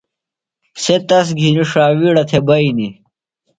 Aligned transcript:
سےۡ 0.81 1.01
تس 1.07 1.27
گِھنی 1.39 1.63
ݜاویڑہ 1.71 2.23
تھےۡ 2.29 2.43
بئینیۡ۔ 2.47 2.93